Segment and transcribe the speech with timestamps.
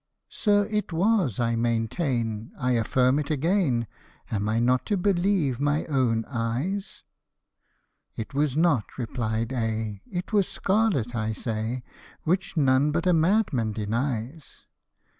[0.15, 3.85] *'" Sir, it was, I maintain; I affirm it again;
[4.31, 7.03] Am I not to believe my own eyes
[8.17, 11.83] ?""It was not," replied A;" it was scarlet, I say,
[12.23, 14.65] Which none but a madman denies."